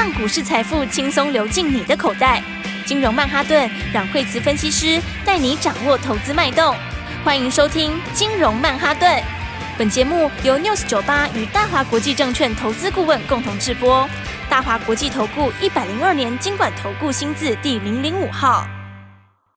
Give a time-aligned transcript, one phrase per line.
[0.00, 2.42] 让股市财富轻松流进你的口袋。
[2.86, 6.74] 金融曼哈顿让惠慈分析师带你掌握投资脉动。
[7.22, 9.22] 欢迎收听金融曼哈顿。
[9.76, 14.08] 本节目由 News 九八与大华国际证券投资顾问共同制播。
[14.48, 18.66] 大华国际投顾一百零二年金管投顾新字第零零五号。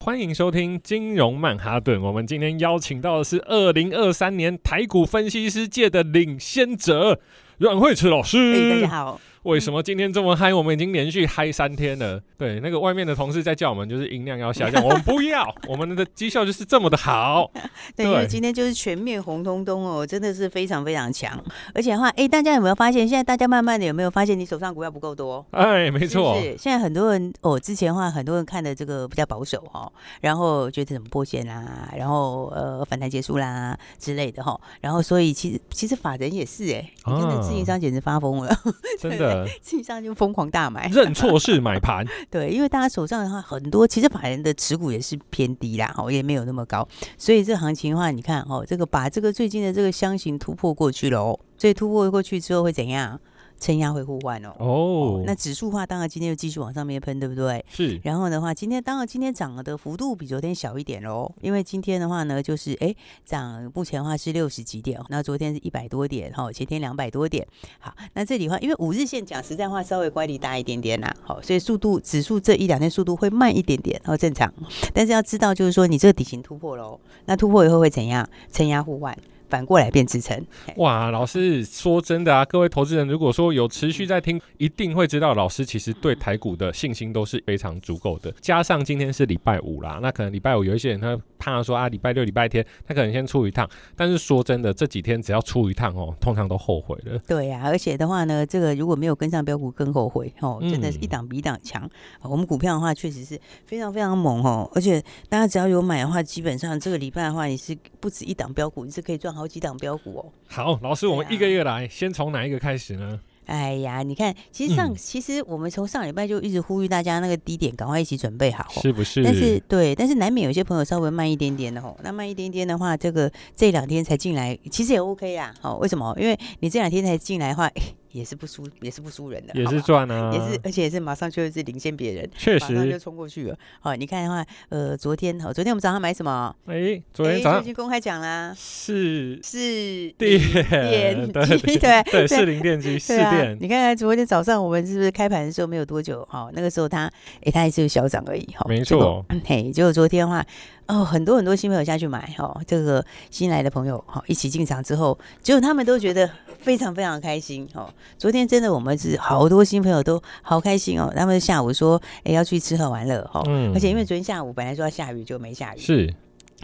[0.00, 1.98] 欢迎收听金融曼哈顿。
[2.02, 7.18] 我们今天邀请到的是二零二三年台股分析师界的领先者
[7.56, 8.36] 阮惠慈老师。
[8.36, 9.18] Hey, 大家好。
[9.44, 10.54] 为什么今天这么嗨？
[10.54, 12.18] 我们已经连续嗨三天了。
[12.38, 14.82] 对，那个外面的同事在叫我们，就是音量要下降。
[14.82, 17.50] 我们不要， 我们的绩效就是这么的好。
[17.94, 21.38] 对，因为今天就是全面红彤彤哦，真的是非常非常强。
[21.74, 23.06] 而且的话，哎，大家有没有发现？
[23.06, 25.44] 现在大家慢慢的有没有发现，你手上股票不够多？
[25.50, 26.40] 哎，没错。
[26.40, 38.60] 是，现在很多人哦，之前的话很多人看的这个比较保守哈，然后觉得怎么破线啦，然后呃反弹结束啦之类的哈，然后所以其实其实法人也是哎，你看那自营商简直发疯了，啊、
[38.98, 39.33] 真的。
[39.62, 42.06] 实际上就疯狂大买，认错是买盘。
[42.30, 53.18] 对，因为大家手上的话很多，其实法人的持股也是偏低啦，哦，也没有那么高，所以这行情的话，你看哦，这个把这个最近的这个箱型突破过去了哦，所以突破过去之后会怎样？
[53.58, 57.64] 撑压会互换哦，哦，哦，那指数化当然今天又继续往上面喷，对不对？
[57.68, 57.98] 是。
[58.02, 62.94] 然后的话，今天当然今天涨的幅度比昨天小一点喽，因为今天的话呢，就是哎
[63.24, 67.46] 涨目前的话是六十几点，那昨天是一百多点，哈，前天两百多点。
[67.78, 74.52] 好，那这里的话，因为五日线讲实在话稍微乖离大一点点啦，好，所以速度指数这一两天速度会慢一点点，然后正常。
[74.92, 78.28] 但是要知道，就是说你这个底型突破喽，那突破以后会怎样？
[78.52, 79.16] 撑压互换。
[79.54, 80.44] 反过来变支撑，
[80.78, 81.12] 哇！
[81.12, 88.34] 老师说真的啊，各位投资人，如果说有持续在听，一定会知道老师其实对台股的信心都是非常足够的。
[88.40, 97.16] 加上今天是礼拜五啦，那可能礼拜五有一些人他怕说啊，礼拜六、礼拜天他可能先出一趟，但是说真的，这几天只要出一趟哦，通常都后悔了。
[97.28, 101.80] 对呀、啊，而且的话呢，这个如果没有跟上标股，更后悔哦，真的是一档比一档强、
[102.24, 102.28] 嗯。
[102.28, 109.44] 我们股票的话，确实是非常非常猛哦，而且大家只要有买的话，基本上这个礼拜的话，你是不止一档标股，你是可以赚好。
[109.44, 113.20] 好几档标股哦，好，老师，我们一个一个来，先从哪一个开始呢？
[113.44, 119.22] 哎呀，你看，其实上，嗯、其实我们从上礼拜就一直呼吁大家那个低点赶快一起准备好，是不是？
[119.22, 125.54] 但是对，但是难免有些朋友稍微慢一点点的吼，那慢一点点的话，这个这两天才进来，其实也 OK 呀。
[125.60, 126.14] 好，为什么？
[126.18, 127.70] 因为你这两天才进来的话。
[128.14, 133.58] 也是不输，也是不输人的，也是赚啊，也是，而且也是马上就是领先别人，确实，马上就冲过去了。
[133.80, 136.54] 好，你看的话，呃，昨天，好，昨天我们早上买什么？
[136.66, 143.56] 哎、欸，昨天早上、欸、已经公开讲啦，是是电电机，对对，是零电机，是电、啊。
[143.60, 146.24] 你看看昨天早上我们是不是开盘的时候没有多久？
[146.30, 148.46] 好，那个时候它，哎、欸，它还是小涨而已。
[148.54, 149.26] 哈，没错。
[149.44, 150.46] 嘿，结果昨天的话。
[150.86, 157.88] 哦，很多很多新朋友下去买哦，这个新来的朋友哈，一起进场之后，结果他们都觉得非常非常开心哦。
[158.18, 166.14] 昨天真的我们是好多新朋友都好开心哦，他们下午说哎要去吃喝玩乐哈，而且因为昨天下午本来说要下雨就没下雨，是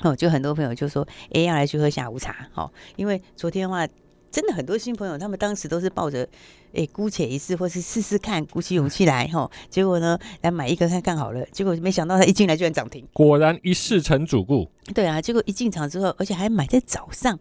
[0.03, 3.89] 哦，就很多朋友就说哎要来去喝下午茶哦，因为昨天的话
[4.31, 6.29] 真的很多新朋友他们当时都是抱着。
[6.75, 9.51] 哎，姑且一试，或是试试看，鼓起勇气来吼。
[9.69, 11.45] 结果呢，来买一个看看好了。
[11.53, 14.69] 结果没想到他一进来居然涨停，果然一试成主顾。
[14.95, 17.39] 对啊，结果一进场之后，而且还买在早上，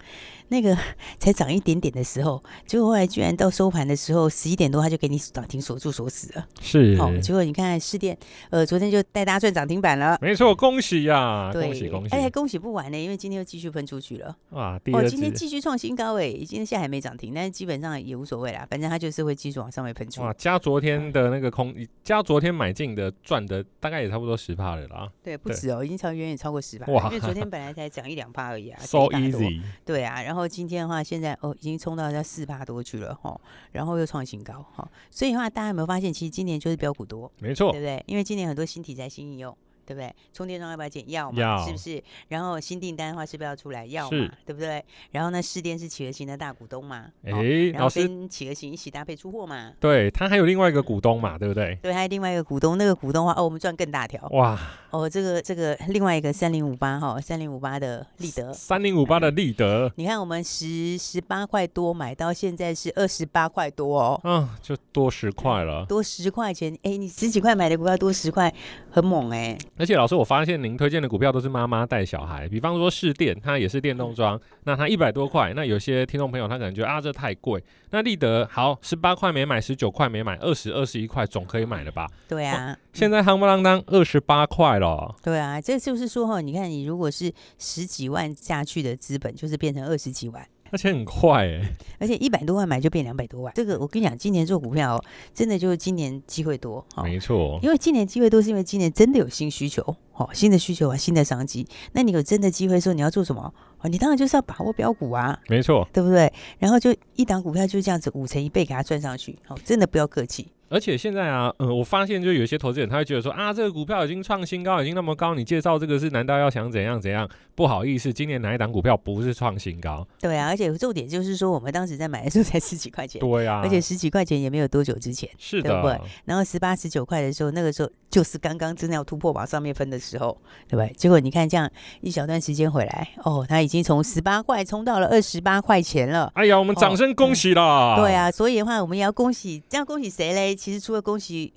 [0.48, 0.78] 那个
[1.20, 6.48] 才涨一点点的时候，结果后来居然到收盘的时候十一点多，他就给你涨停锁住锁死了。
[6.62, 8.18] 是，好，结果你看士电，
[8.50, 10.18] 呃，昨天就带大家赚涨停板了。
[10.22, 12.16] 没错，恭喜呀、恭喜恭喜！
[12.16, 14.36] 哎，恭喜不完呢，因为今天又继续喷出去了。
[14.52, 19.90] 哇，哦，今天继续创新高哎，今天现在还没涨停，但是基本上也无所谓啦，反正它就是会继续往上面。
[20.20, 25.10] 哇，加昨天的那个空，加昨天买进的赚的大概也差不多十趴了啦。
[25.24, 26.90] 对，不止哦，已经超远远超过十趴。
[26.92, 28.80] 哇，因为昨天本来才涨一两趴而已啊。
[28.82, 29.62] So easy。
[29.86, 33.40] 对啊，然后今天的话，现在哦，已经冲到要四趴多去了哈，
[33.74, 34.90] 然后又创新高哈。
[35.12, 38.04] 所以的话，大家有没有发现，其实今年就是标股多，没错，对不对？
[38.08, 39.56] 因为今年很多新题材、新应用。
[39.90, 40.14] 对不对？
[40.32, 41.04] 充电桩要不要减？
[41.10, 42.04] 要嘛，是不是？
[42.28, 43.88] 然后新订单的话是不是要出来？
[43.88, 44.86] 要嘛，对不对？
[45.10, 47.08] 然后呢，试电是企鹅型的大股东嘛？
[47.24, 47.42] 哎、哦，
[47.74, 49.74] 然后跟企鹅型一起搭配出货嘛？
[49.80, 51.40] 对，他还有另外一个股东嘛？
[51.40, 51.75] 对不对？
[51.81, 54.24] 对，还有另外一个股东，那个股东的话，哦，我们赚更大条。
[54.30, 54.60] 哇！
[54.92, 66.75] 哦，这个这个另外一个三零五八哈，三零五八的立德，三零五八的立德，嗯、你看我们十十八块多买到现在是二十八块多哦，嗯，就多十块了，多十块钱。
[66.84, 68.54] 哎，你十几块买的股票多十块，
[68.90, 69.58] 很猛哎。
[69.80, 70.60] 而且老师，我发现。
[70.62, 77.64] 您推荐的股票都是妈妈带小孩，比方说市电，它也是电动装，那它一百多块，那有些听众朋友他可能觉得啊，这太贵。
[77.92, 82.06] 那立德好，十八块没买，十九块没买，二十二十一块总可以买了吧？
[82.28, 85.16] 对啊，现在夯不啷当二十八块了。
[85.24, 90.46] 对啊，这就是说哈，你看你如果是十几万下去的资本，就是变成二十几万。
[90.71, 91.62] 而且很快哎，
[92.00, 93.54] 而且一百多万买就变两百多万。
[93.56, 96.86] 这个我跟你讲，今年做股票哦，真的就是今年机会多。
[97.04, 99.81] 没错，因为今年机会多，是因为今年真的有新需求，
[100.13, 101.68] 哦，新的需求啊，新的商机。
[101.94, 103.54] 那你有真的机会的时候，你要做什么？
[103.81, 106.31] 哦，你当然就是要把握标股啊，没错，对不对？
[106.57, 110.51] 然后就一档股票就这样子五成一倍给它赚上去，哦，真的不要客气。
[110.69, 117.27] 而且现在啊，嗯，我发现就有些投资人他会觉得说啊，这个股票已经创新高，已经那么高，你介绍这个是难道要想怎样怎样？
[117.56, 120.07] 不好意思，今年哪一档股票不是创新高？
[120.21, 126.00] 对啊，而且重点就是说，我们当时在买的时候才十几块钱，对啊，而且十几块钱也没有多久之前，是的，对不对？
[126.25, 130.38] 然后十八十九块的时候，那个时候就是刚刚真的要突破往上面分的时候，
[130.68, 130.94] 对不对？
[130.95, 131.69] 结果你看这样
[132.01, 136.31] 一小段时间回来，哦，它已经从十八块冲到了二十八块钱了。
[136.36, 137.63] 哎呀，我们掌声恭喜啦！
[137.63, 140.56] 哦嗯、对啊，所以的话，我们也要恭喜，这样恭喜谁嘞？
[140.60, 141.54] 其实除了恭喜。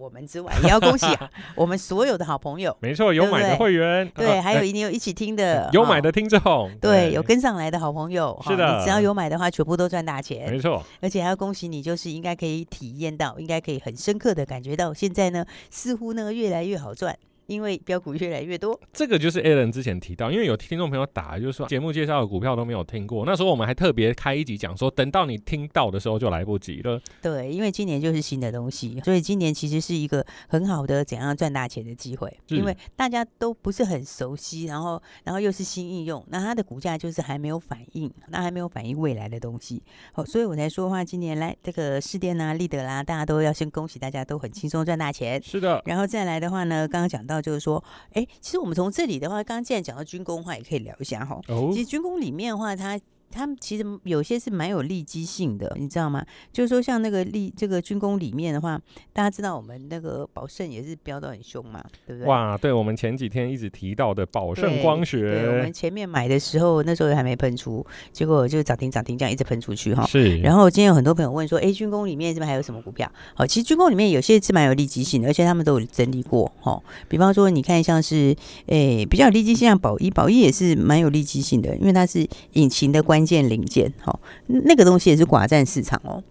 [0.00, 1.06] 我们之外，也要恭喜
[1.56, 2.76] 我们所有的好朋友。
[2.78, 6.40] 没错，有买的会员，对，对，还有一定有一起听的，有买的听众，
[6.80, 8.40] 对，对，有跟上来的好朋友。
[8.46, 10.48] 是的，你只要有买的话，全部都赚大钱。
[10.52, 17.18] 没错，而且还要恭喜你，就是应该可以体验到，应该可以很深刻的感觉到，现在呢，似乎呢越来越好赚。
[17.48, 27.00] 因为标股越来越多，这个就是 Alan 之前提到，因为有听众朋友打，就是说节目介绍的股票都没有听过，那时候我们还特别开一集讲说，等到你听到的时候就来不及了。
[27.22, 45.42] 对，因为今年就是新的东西，所以今年其实是一个很好的怎样赚大钱的机会，因为大家都不是很熟悉，然后然后又是新应用，那它的股价就是还没有反应，那还没有反应未来的东西，好，所以我才说的话，今年来这个试电啊、立德啦，大家都要先恭喜大家都很轻松赚大钱。
[45.42, 47.37] 是的，然后再来的话呢，刚刚讲到。
[47.40, 47.82] 就是说，
[48.12, 51.40] 哎，其实我们从这里的话，刚刚既然讲到军工的话，也可以聊一下哈。
[51.48, 53.00] 哦，其实军工里面的话，它。
[53.30, 56.24] 他们其实有些是蛮有利基性的，你知道吗？
[56.52, 58.80] 就是说，像那个利这个军工里面的话，
[59.12, 62.28] 大家知道我们那个宝盛也是飙得很凶嘛，对不对？
[62.28, 70.06] 哇，对，我们前几天一直提到的宝盛光学对，对，我们前面买的时候那时候还没喷出，结果就涨停涨停这样一直喷出去哈。
[70.06, 70.38] 是。
[70.40, 73.10] 然后今天有很多朋友问说，哎，军工里面这边还有什么股票？
[73.34, 76.80] 好，其实军工里面有些是蛮有利基性的，而且他们都有整理过哈。
[77.08, 78.34] 比方说，你看像是
[78.66, 83.92] 哎比较有利基性，像宝一，宝一也是蛮有利基性的，因为它是引擎的关关键零件。
[84.00, 86.22] 好，那个东西也是寡占市场哦，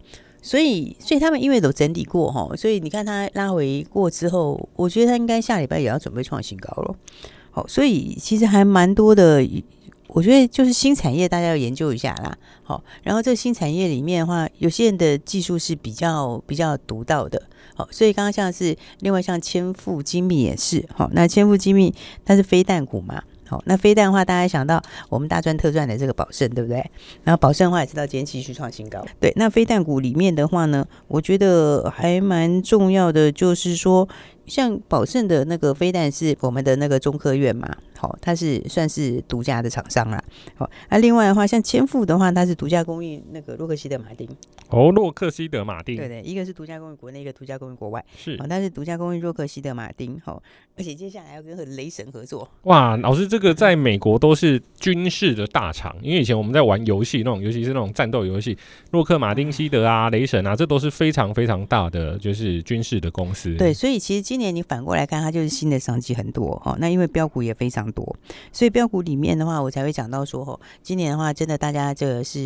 [0.42, 6.95] 所以，所以他们因为都整理过哈，所以你看它拉回过之后，我觉得它应该下礼拜也要准备创新高了。
[7.51, 9.45] 好，所以其实还蛮多的，
[10.07, 12.38] 我觉得就是新产业大家要研究一下啦。
[12.63, 17.44] 好，然后这个新产业里面的话，有些人的技术是比较比较独到的。
[17.75, 21.94] 好，所以刚刚像是另外像千富精密也是好，那千富精密
[22.24, 23.22] 它是飞弹股嘛。
[23.47, 26.77] 好，那飞弹的话，大家想到我们大赚特赚的这个宝盛，对不对？
[27.23, 29.05] 然后宝盛的话也知道今天继续创新高。
[29.19, 34.07] 对，那飞弹股里面的话呢，我觉得还蛮重要的，就是说。
[34.47, 37.67] 像宝盛的那个飞弹是我们的那个中科院嘛，
[37.97, 40.23] 好，它是算是独家的厂商啦。
[40.55, 44.27] 好，那另外的话，像千富的话，它是独家供应那个洛克希德马丁。
[44.69, 45.95] 哦，洛克希德马丁。
[45.95, 48.03] 对对，一个是独家供应国内，一个独家供应国外。
[48.17, 50.19] 是，但是独家供应洛克希德马丁。
[50.23, 50.41] 好，
[50.75, 52.49] 而且接下来要跟雷神合作。
[52.63, 58.57] 哇，老师，这个在美国都是军事的大厂，因为以前我们在玩游戏那种，尤其是那种战斗游戏，
[58.91, 63.55] 洛克马丁希德啊、雷神啊，这都是非常非常大的，就是军事的公司。
[63.55, 66.78] 对，所以其实今今年你反过来看，它就是新的商机很多哈。
[66.80, 68.16] 那因为标股也非常多，
[68.51, 72.39] 所以标股里面的话，我才会讲到说，哦，今年的话，真的大家这个是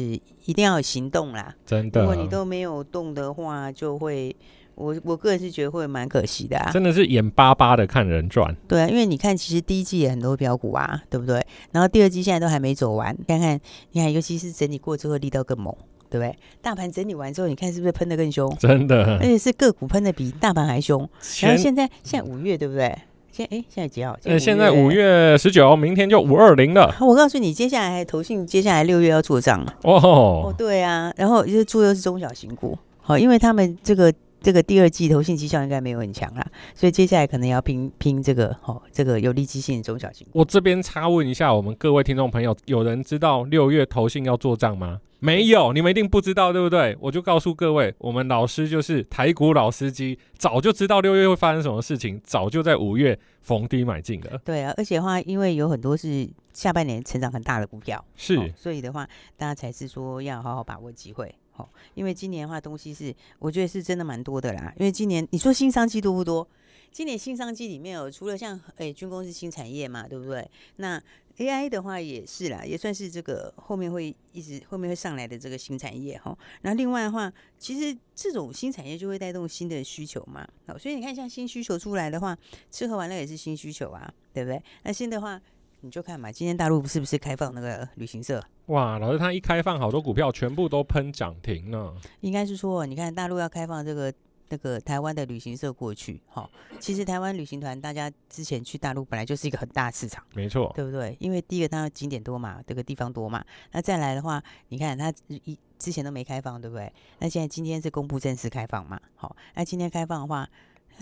[0.46, 1.54] 一定要有行动啦。
[1.66, 4.34] 真的，如果你都没有动的话，就会
[4.76, 6.72] 我我个人是觉得会蛮可惜的啊。
[6.72, 8.56] 真的是眼巴巴的看人赚。
[8.70, 11.46] 对啊，因为你看，其实第一季也很多标股啊，对不对？
[11.74, 13.60] 然后第二季现在都还没走完，看看
[13.92, 15.75] 你看，尤其是整理过之后力道更猛。
[16.12, 16.38] 对不对？
[16.62, 18.53] 大盘整理完之后，你看是不是喷的更凶？
[18.60, 21.00] 真的，而且是个股喷的比大盘还凶。
[21.41, 22.94] 然后现在现在五月对不对？
[23.32, 24.18] 现哎现在几号？
[24.25, 26.94] 呃，现在五月十九，明天就五二零了。
[27.00, 34.13] 我告诉你，接下来还投信，接下来六月要做账哦，哦，对啊，然后就是做又是中小型股，好，因为他们这个。
[34.44, 40.25] 这个第二季投信绩效应该没有很强啦，所以接下来可能要拼拼这个哦，这个有利基性的中小型。
[40.32, 44.98] 我这边插问一下，我们各位听众朋友，有人知道六月投信要做账吗？
[45.24, 46.98] 没有，你们一定不知道，对不对？
[47.00, 54.42] 我就告诉各位，我们老师就是台股老司机，早就知道六月会发生什么事情，早就在五月逢低买进了。
[54.44, 61.32] 对啊，而且的话，因为有很多是下半年成长很大的股票，是，哦，所以的话，大家才是说要好好把握机会。
[61.51, 64.74] 好，因为今年的话，东西是我觉得是真的蛮多的啦。
[64.80, 66.48] 因为今年你说新商机多不多？
[66.91, 70.48] 今年新商机里面哦除了像诶、欸、军工是新产业嘛，对不对？
[70.75, 71.01] 那
[71.38, 76.38] AI 的话也是啦，也算是这个后面会一直后面会上来的这个新产业哈。
[76.62, 80.48] 那另外的话，其实这种新产业就会带动新的需求嘛。
[80.67, 82.38] 好，所以你看像新需求出来的话，
[82.69, 84.62] 吃喝玩乐也是新需求啊，对不对？
[84.83, 85.41] 那新的话。
[85.83, 88.39] 你就看嘛，今天大陆是不是开放那个旅行社？
[88.67, 91.91] 哇，老师，他一开放，好多股票全部都喷涨停呢。
[92.19, 94.13] 应该是说，你看大陆要开放这个
[94.51, 101.15] 那个台湾的旅行社过去，哈，其实台湾旅行团大家之前去大陆本来就是一个很大市场，没错，对不对？
[101.22, 103.43] 因为第一个它景点多嘛，这个地方多嘛。
[103.72, 106.91] 那再来的话，你看它一之前都没开放，对不对？
[107.20, 109.00] 那现在今天是公布正式开放嘛？
[109.15, 110.48] 好，那今天开放的话。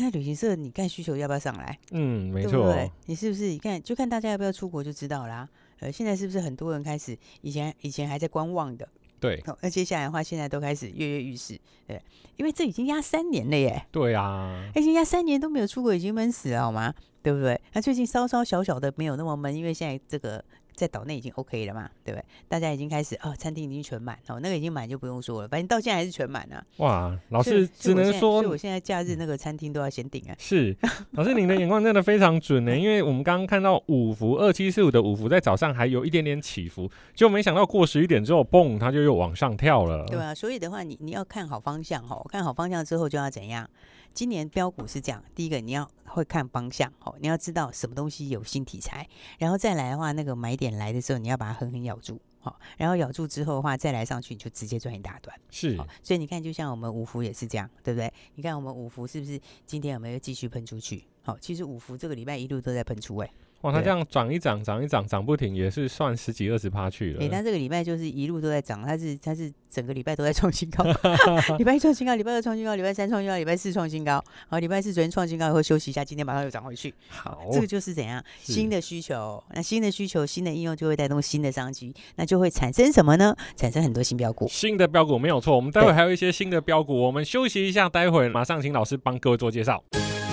[0.02, 1.78] 那旅行社，你看需求要不要上来？
[1.92, 2.74] 嗯，没错，
[3.08, 3.48] 你是不是？
[3.48, 5.50] 你看，就看大家要不要出国就知道啦。
[5.80, 8.88] 呃，现在是不是很多人开始以前以前还在观望的？
[9.20, 11.60] 对，那接下来的话，现在都开始跃跃欲试。
[11.86, 12.02] 对，
[12.38, 13.86] 因为这已经压三年了耶。
[13.92, 16.94] 对啊，已经压三年都没有出国，已经闷死了好吗？
[17.22, 17.60] 对不对？
[17.74, 20.44] 那最近稍稍小小的没有那么闷，因为现在这个。
[20.80, 22.26] 在岛内已经 OK 了嘛，对不对？
[22.48, 26.64] 大家已经开始哦，餐厅已经全满哦，那个已经满就不用说了，反正到现在还是全满啊。
[26.78, 30.36] 哇，老师只能说，所以我现在假日那个餐厅都要先订啊。
[30.40, 30.74] 是，
[31.12, 40.06] 老师您的眼光真的非常准呢， 因为我们刚刚看到五福二七四五的五福在早上还有一点点起伏，就没想到过十一点之后，嘣，它就又往上跳了。
[40.08, 43.70] 对啊，所以的话，你你要看好方向哈，看好方向之后就要怎样？
[44.14, 55.36] 今年标股是这样，第一个你要会看方向，哦，你要知道什么东西有新题材，然后再来的话，那个买点来的时候，你要把它狠狠咬住，好，然后咬住之后的话，再来上去，你就直接赚一大段。
[55.50, 58.12] 是，所以你看，就像我们五福也是这样，对不对？
[58.36, 61.06] 你看我们五福是不是今天有没有继续喷出去？
[61.24, 63.32] 好，其实五福这个礼拜一路都在喷出，哎。
[63.62, 67.20] 哇，它这样涨一涨，涨一涨，涨不停，也是算十几二十趴去了。
[67.20, 70.86] 哎、欸，它这个礼拜就是一路都在涨，它是它是整个礼拜都在创新高，
[71.60, 74.24] 礼拜一创新高，礼拜二创新高，礼拜三创新高，礼拜四创新高。
[74.48, 76.94] 好，礼拜四昨天创新高以后休息一下，今天马上又涨回去。
[77.10, 83.36] 好，这个就是怎样新的需求，那新的需求，新的应用就会带动新的商机，那就会产生什么呢？
[83.58, 84.48] 产生很多新标股。
[84.48, 89.84] 新的标股没有错，我们待会还有一些新的标股，我们休息一下，待会马上请老师帮各位做介绍。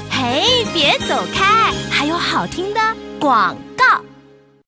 [0.08, 2.80] 嘿，别走开，还有好听的
[3.20, 4.04] 广告。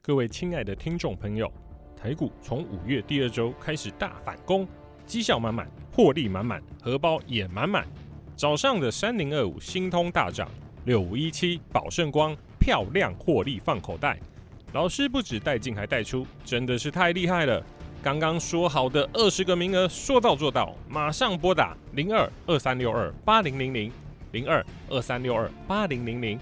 [0.03, 1.53] 各位亲爱的听众朋友，
[1.97, 4.67] 台股从五月第二周开始大反攻，
[5.07, 7.87] 绩效满满，获利满满，荷包也满满。
[8.37, 10.49] 早上的三零二五新通大涨，
[10.85, 14.19] 六五一七宝盛光漂亮获利放口袋。
[14.73, 17.63] 老师不止带进还带出，真的是太厉害了。
[18.03, 23.93] 刚刚说好的二十个名额，说到做到，马上拨打零二二三六二八零零零
[24.33, 26.39] 零二二三六二八零零零。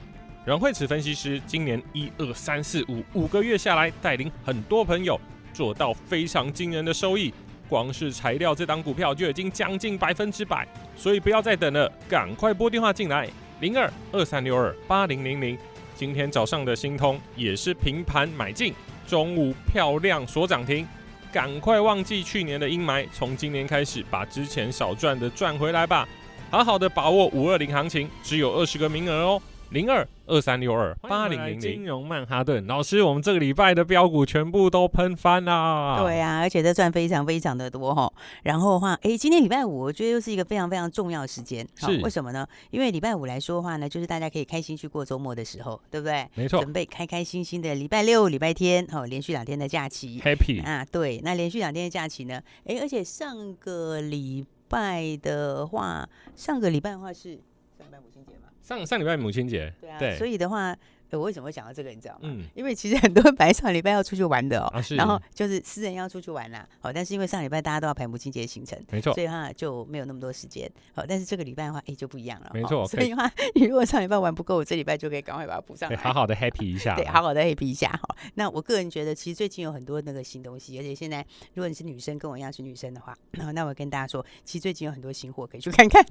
[0.47, 5.21] 阮慧慈分析师今年一二三四五五个月下来，带领很多朋友
[5.53, 7.35] 做到非常惊人的收益。
[7.69, 10.65] 光是材料这档股票就已经将近百分之百，
[10.97, 15.59] 所以不要再等了，赶快拨电话进来，零二二三六二八零零零。
[15.97, 18.73] 今天早上的新通也是平盘买进，
[19.05, 20.87] 中午漂亮锁涨停，
[21.33, 26.09] 赶快忘记去年的阴霾，从今年开始把之前少赚的赚回来吧，
[26.53, 29.43] 好好的把握五二零行情，只有二十个名额哦。
[29.71, 35.99] 零二二三六二八零零零，金融曼哈顿老师，我们这个礼拜的标股全部都喷翻啦！
[36.01, 38.13] 对啊，而且这赚非常非常的多哈。
[38.45, 41.67] 然后的话，哎，今天礼拜五，我觉得又是一个非常非常重要的时间。
[41.77, 42.47] 是为什么呢？
[42.71, 46.27] 因为礼拜五来说的话呢，就是大家可以开心去过周末的时候，对不对？
[46.35, 50.85] 没错，准备开开心心的礼拜六、礼拜天，哦，连续两天的假期，Happy 啊！
[50.85, 52.41] 对，那连续两天的假期呢？
[52.65, 57.39] 哎，而且上个礼拜的话，上个礼拜的话是
[57.77, 58.49] 上礼拜母亲节嘛？
[58.63, 60.77] 上上礼拜母亲节，对啊，对，所以的话。
[61.13, 61.91] 我为什么会讲到这个？
[61.91, 62.21] 你知道吗？
[62.23, 66.67] 嗯，因为其实很多人本来上礼拜要出去玩的哦，啊、然后就是私人要出去玩啦。
[66.81, 70.71] 好，但是因为上礼拜大家都要排母亲节行程，没错，所以话就没有那么多时间。
[70.95, 72.87] 好，但是这个礼拜的话，哎就不一样了，没错。
[72.87, 77.89] 所以的话，你如果上礼拜玩不够，我这礼拜就可以赶快把它补上来，好好的 happy 一下，对，好好的 happy 一下。
[78.03, 86.05] 好，那我个人觉得，其实最近有很多那个新东西，而且现在如果你是女生，跟我一样是女生的话，那那我跟大家说，其实最近有很多新货可以去看看。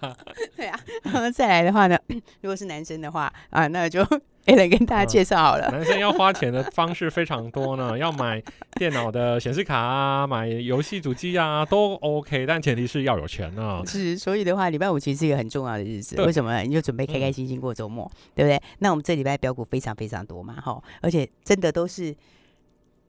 [0.56, 1.98] 对啊，然后再来的话呢，
[2.40, 4.06] 如果是男生的话啊，那就。
[4.46, 5.72] 哎，来跟大家介绍好了、嗯。
[5.72, 8.40] 男生要花钱的方式非常多呢，要买
[8.74, 13.82] 电脑的显示卡啊，买游戏主机啊，都 OK，但前提是要有钱呢。
[13.84, 16.20] 是，所以的话，礼拜五其实是一个很重要的日子。
[16.22, 16.62] 为什么呢？
[16.62, 18.62] 你就准备开开心心过周末，嗯、对不对？
[18.78, 22.14] 那我们这礼拜标股非常非常多嘛，哈，而且真的都是，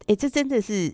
[0.07, 0.91] 哎，这真的是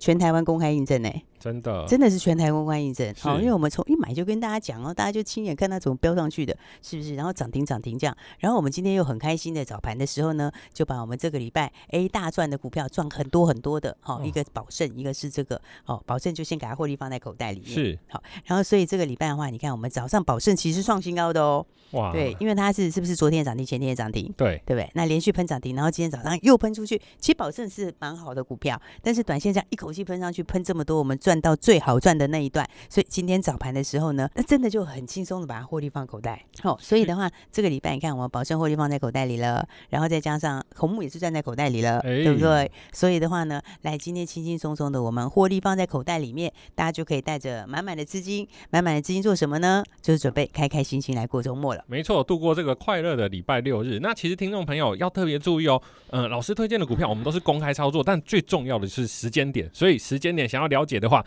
[0.00, 1.08] 全台湾公开印证呢。
[1.46, 7.14] 真的，真的是全台公开印证，好，因为我们从一买就跟大家讲哦，大家就亲眼看它怎么飙上去的，是不是？
[7.14, 17.98] 然后涨停涨停这样，然后我们今天又很开心的早盘的时候呢，就把我们这个礼拜 A 大赚的股票赚很多很多的，好，一个保盛，一个是这个，好，保盛就先给它获利放在口袋里面，是。
[18.08, 24.90] 好，然后所以这个礼拜的话，你看我们早上保盛其实创新高的哦，哇，对，因为它是是不是昨天涨停，前天也涨停，对，对不对？
[24.94, 32.66] 那连续喷涨停，然后今天早上又喷出去，其实保盛是蛮好的股票，但是短线上一口气喷上去喷这么多，我们赚赚到最好赚的那一段。
[32.88, 36.42] 所以今天早盘的时候呢，那真的就很轻松的把它获利放口袋。
[36.62, 42.70] 好、哦，所以的话，这个礼拜你看我们保证获利放在口袋里了，然后再加上红木也是赚在口袋里了，欸、对不对？
[42.92, 49.84] 所以的话呢，来今天轻轻松松的我们获利放在口袋里面，大家就可以带着满满的资金，满满的资金做什么呢？
[50.00, 51.84] 就是准备开开心心来过周末了。
[51.86, 53.98] 没错，度过这个快乐的礼拜六日。
[54.00, 59.68] 那其实听众朋友要特别注意哦，嗯、呃，老师推荐的股票我们都是公开操作，但最重要的是时间点。
[59.72, 61.24] 所以时间点想要了解的话，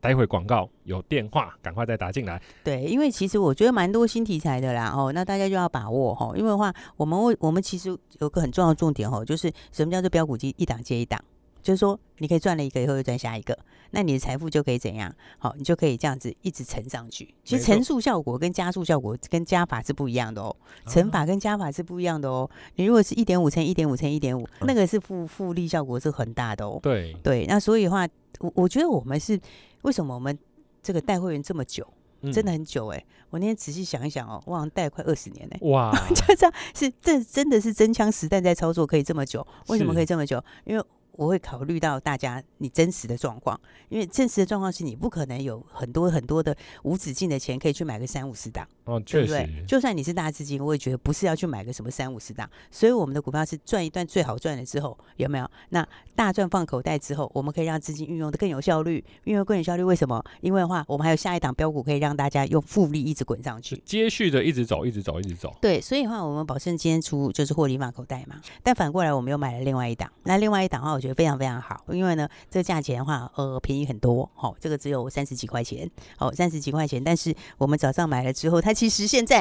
[0.00, 2.40] 待会广告有电话，赶快再打进来。
[2.64, 6.32] 对，因为其实我觉得蛮多新题材的啦，哦，那大家就要把握哈。
[6.34, 11.22] 因为的话，我们为我们其实有个很重要的重点哦，就是什么叫做标股机一档接一档。
[11.62, 13.58] 就是说，你可以赚了一个以后又赚下一个，
[13.90, 15.14] 那你的财富就可以怎样？
[15.38, 17.34] 好，你就可以这样子一直乘上去。
[17.44, 20.54] 其实乘数效果跟加速效果跟加法是不一样的哦，
[20.86, 22.48] 乘法跟加法是不一样的哦。
[22.76, 26.78] 你如果是一点五乘一点五乘一点五，那个是复复利效果是很大的哦。
[26.82, 28.06] 对对，那所以的话，
[28.40, 29.38] 我我觉得我们是
[29.82, 30.36] 为什么我们
[30.82, 31.86] 这个带会员这么久，
[32.32, 33.04] 真的很久哎。
[33.30, 35.56] 我那天仔细想一想哦，我好像带快二十年呢。
[35.60, 39.46] 哇， 就这样是这真的是真枪实弹在操作，可以这么久？
[39.68, 40.42] 为什么可以这么久？
[40.64, 40.84] 因为
[41.20, 43.60] 我会考虑到大家你真实的状况，
[43.90, 49.46] 因为真实的状况是你不可能有很多很多的无止境的钱可以去买个三五十档，哦，对不对？
[49.68, 52.48] 就算你是大资金，我也觉得不是要去买个什么三五十档。
[52.70, 55.46] 所以我们的股票是赚一段最好赚了之后，有没有？
[55.68, 55.86] 那
[56.16, 59.82] 大赚放口袋之后，我们可以让资金运用的更有效率，运用更有效率。
[59.82, 60.24] 为什么？
[60.40, 65.54] 因为的话，我们还有下一档标股可以让大家用复利一直滚上去，接续的一直走，一直走，一直走。
[65.60, 68.36] 对，所以的话，我们保证今天出就是获利放口袋嘛。
[68.62, 71.09] 但反过来，我们又买了另外一档，那另外一档的话，我觉得。
[71.14, 79.40] 非常非常好，因为呢，这个价钱的话，呃，便宜很多，好、哦，这个只有三十几块钱，哦，三十几块钱，但是我们早上买了之后，它其实现在，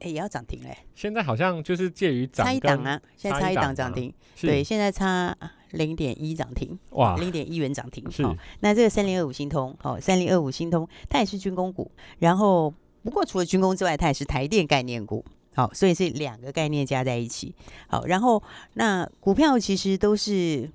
[0.00, 0.76] 哎，也要涨停嘞。
[0.94, 5.36] 现在好像就是介于涨差一档啊，现在差一档涨停，对，现在差
[5.70, 8.36] 零点一涨停，哇，零点一元涨停，是、哦。
[8.60, 15.24] 那这个三零二五新通，哦，三零二五新通，它也是军工股，然后不过除了军工之外，它也是台电概念股。
[15.58, 17.52] 好，所以是两个概念加在一起。
[17.88, 18.40] 好，然后
[18.74, 20.70] 那股票其实都是，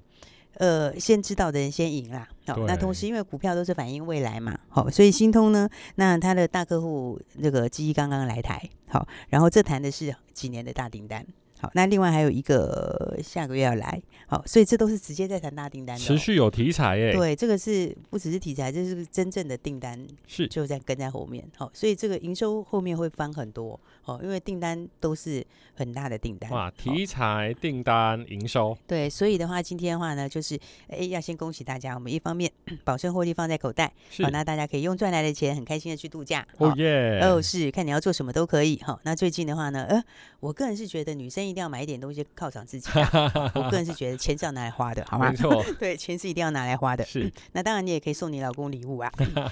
[0.55, 2.27] 呃，先知道的人先赢啦。
[2.47, 11.25] 好，那同时因为股票都是反映未来嘛，好，所以新通呢，那他的大客户这个机刚刚来台，好，然后这谈的是几年的大订单。
[11.63, 17.13] 好，那另外还有一个下个月要来，好，所以这都是直接在谈大订单的，持续有题材耶。
[17.13, 21.41] 对，这个是不只是题材，这是真正的订单，是就在跟在后面。
[21.55, 25.41] 好，所以这个营收后面会翻很多，哦，因为订单都是
[25.73, 26.51] 很大的订单。
[26.51, 28.77] 哇，题材、订单、营收。
[28.85, 32.51] 对，所以的话，今天的话呢，就是哎，要先恭喜大家，我们一方面
[32.83, 33.89] 保证获利放在口袋，
[34.21, 36.45] 好，那大家可以用赚来的钱很开心的去度假。
[36.57, 37.21] 哦耶！
[37.21, 38.81] 哦，是，看你要做什么都可以。
[38.83, 40.03] 好，那最近的话呢，呃，
[40.41, 41.52] 我个人是觉得女生。
[41.53, 43.31] 一定要买一点东西犒赏自己，啊。
[43.53, 45.29] 我个人是觉得钱是要拿来花的，好吗？
[45.29, 47.05] 没错， 对，钱是一定要拿来花的。
[47.05, 49.11] 是，那当然你也可以送你老公礼物啊。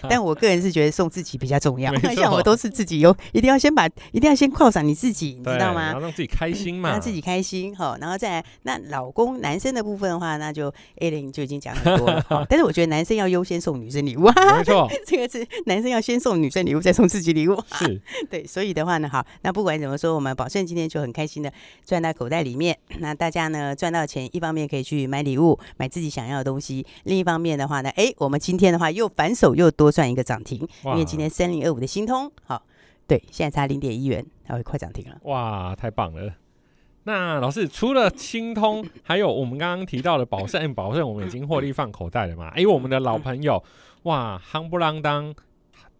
[0.09, 1.93] 但 我个人是觉得送自己比较重要。
[2.15, 5.93] 像我都是自己有，一定要先把，一定要先犒赏你自己，你知道吗？
[5.93, 7.75] 让自己开心嘛，让自己开心。
[7.75, 12.25] 好，然后再来，那老公男生的部分的话，那就 A 零就已经讲很多了。
[12.49, 14.57] 但是我觉得男生要优先送女生礼物啊。
[14.57, 17.61] 没错，这个是男生要先送女生礼物，再送自己礼物。
[17.73, 21.51] 是，对，所以的话呢，好，那不管怎么说，我们保证今天就很开心的。
[21.85, 32.63] 赚到口袋里面， 那大家呢赚到钱，一方面可以去买礼物，买自己想要的东西；另一方面的话呢，哎，我们今天的话又反手又多赚一个涨停，因为今天三零二五的新通，好，
[33.07, 35.17] 对，现在差零点一元，它会快涨停了。
[35.23, 36.33] 哇，太棒了！
[37.03, 42.49] 那老师除了新通，还有我们刚刚提到的宝盛，宝盛我们已经获利放口袋了嘛？
[42.55, 43.63] 哎，我们的老朋友，
[44.03, 45.33] 哇，夯不啷当，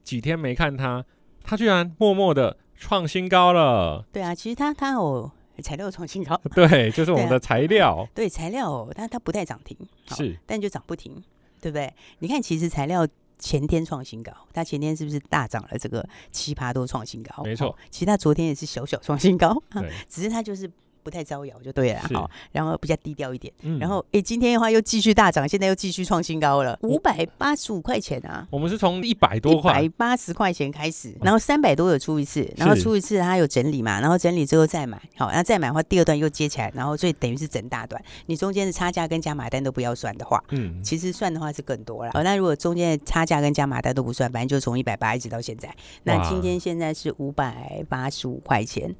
[0.04, 1.04] 几天没看他，
[1.44, 4.06] 他居然默默的创新高了。
[4.12, 5.32] 对啊，其实他他有。
[5.62, 7.97] 材料创新高， 对，就是我们的材料。
[7.97, 9.78] 啊、 对，材料，但它不带涨停，
[10.15, 11.21] 是，但就涨不停，
[11.60, 11.93] 对不对？
[12.19, 15.78] 你看，其实材料前天创新高，它前天是不是大涨了？
[15.78, 17.76] 这个七趴多创新高，没错。
[17.89, 20.69] 其实它昨天也是小小创新高，对，只是它就是。
[21.04, 28.48] 不太招摇就对了，好，然后比较低调一点，嗯、然后哎，今天的话又继续大涨，现在又继续创新高了，五百八十五块钱啊！
[28.50, 42.12] 我们是从一百多块，一百八十块钱开始，然后三百多有出一次，然后出一次它有整理嘛，然后整理之后再买，好，那再买的话第二段又接起来，然后所以等于是整大段，你中间的差价跟加码单都不要算的话，嗯，其实算的话是更多了。
[42.14, 48.96] 好，那如果中间的差价跟加码单都不算，反正就从一百八一直到现在，那今天现在是五百八十五块钱。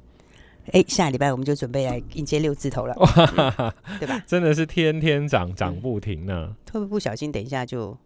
[0.70, 4.22] 哎，下礼拜我们就准备来迎接六字头了，嗯、对吧？
[4.26, 6.54] 真的是天天涨涨不停呢、啊。
[6.72, 7.96] 会不会不小心，等一下就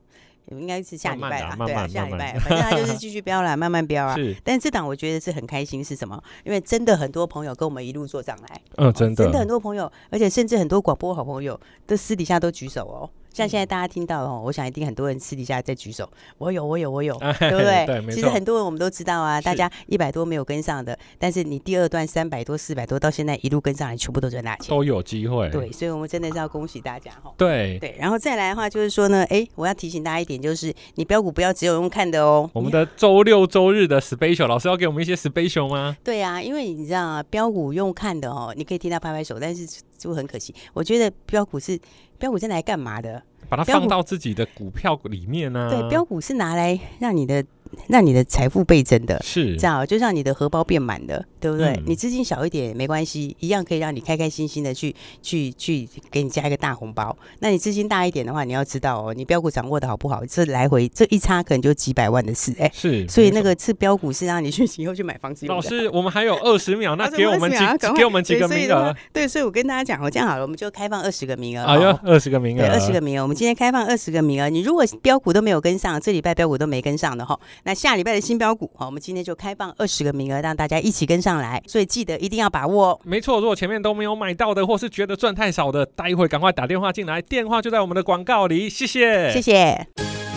[0.47, 4.15] 应该是下礼拜了，对啊，下礼拜，反正它就是 继续飙啦，慢慢飙啊。
[4.17, 6.21] 是，但是这档我觉得是很开心，是什么？
[6.45, 13.11] 因为真的很多朋友跟我们一路做上来，嗯，真的，真的很多朋友，而且甚至很多广播好朋友都私底下都举手哦。
[13.37, 17.85] 像现在大家听到哦，我想一定很多人私底下在举手，我有，我有，我有，对不对？
[18.01, 25.51] 对，其实很多人我们都知道啊，大家一百多没有跟上的，但是你第二段三百多、四百多到现在一路跟上来，全部都赚大钱，都有机会。
[25.51, 27.31] 对，所以我们真的是要恭喜大家哈。
[27.37, 32.49] 对对，然后再来的话就是说呢，哎，我要提醒大家一点，就是你标股不要只有用看的哦。
[32.55, 35.95] 我们的周六周日的 special 老师要给我们一些 special 吗？
[36.03, 39.67] 对啊，因为你知道啊，标股用看的哦，你可以听他拍拍手，但是
[39.97, 40.55] 就很可惜。
[40.73, 41.79] 我觉得标股是
[42.19, 43.23] 标股是拿来干嘛的？
[43.49, 45.71] 把它放到自己的股票里面呢、啊？
[45.71, 47.45] 对，标股是拿来让你的。
[47.89, 51.69] 让你的财富倍增的，是这样，就让你的荷包变满的，对不对？
[51.69, 57.17] 嗯、你资金小一点没关系，一样可以让你开开心心的去去去给你加一个大红包。
[57.41, 60.25] 那你资金大一点的话，你要知道哦，你标股掌握的好不好？
[60.27, 63.07] 这来回这一差可能就几百万的事，哎，是。
[63.09, 65.63] 所以那个是标股是让你去 以后去买房子用的。
[65.63, 67.59] 老师，我们还有二十秒， 那给我们几
[67.97, 68.95] 给我们几个名额？
[69.13, 71.65] 对，所以我跟大家讲，我这样好了，我们就开放二十个名额。
[71.65, 73.23] 哎呀，二十个名额，对，二十个名额。
[73.23, 83.01] 我们今天开放二十个名额，你如果标股都没有跟上，这礼拜标股都没跟上的哈，那下礼拜的新标股好，我们今天就开放二十个名额，让大家一起跟上来，所以记得一定要把握。
[83.03, 88.69] 没错，如果前面都没有买到的，或是觉得赚太少的，待会赶快打电话进来，电话就在我们的广告里。
[88.71, 89.85] 谢谢，谢谢。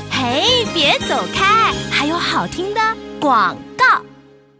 [0.09, 2.81] 嘿，别走开，还有好听的
[3.21, 4.03] 广告。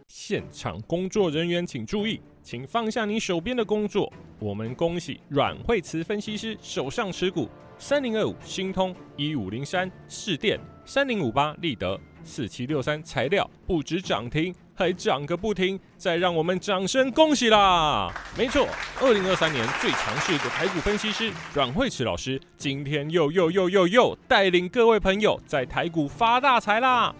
[0.06, 4.12] 现场工作人员请注意，请放下你手边的工作。
[4.38, 7.48] 我们恭喜阮慧慈分析师手上持股
[7.80, 10.56] 三零二五新通一五零三士电
[10.86, 11.98] 三零五八立德。
[12.30, 18.10] 四七六三材料不止涨停，还涨个不停，再让我们掌声恭喜啦！
[18.38, 18.68] 没错，
[19.00, 27.12] 二零二三年最强势的台股分析师阮慧慈老师，今天又又又又又带领各位朋友在台股发大财啦！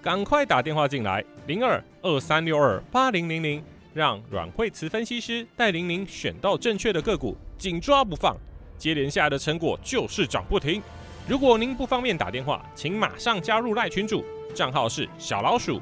[0.00, 8.36] 赶快打电话进来，零二二三六二八零零零，让阮慧慈分析师带领您选到正确的个股，紧抓不放，
[8.76, 10.82] 接连下的成果就是涨不停。
[11.26, 14.22] 如果您不方便打电话，请马上加入赖群主。
[14.54, 15.80] 账号是小老鼠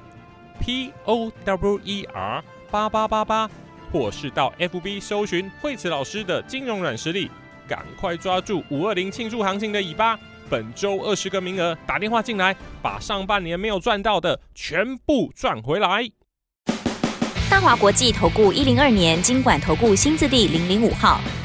[0.61, 3.51] P O W E R 八八八八，
[3.91, 7.29] 或是到 F B 搜寻惠慈老师的金融软实力，
[7.67, 10.17] 赶快抓住五二零庆祝行情的尾巴！
[10.49, 16.09] 本周二十个名额，打电话进来，把上半年没有赚到的全部赚回来。
[17.51, 21.21] 大华国际投顾一零二年金管投顾新字第零零五号。